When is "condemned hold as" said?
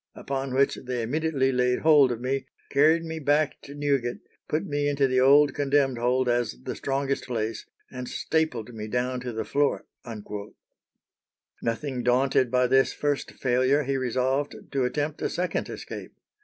5.53-6.55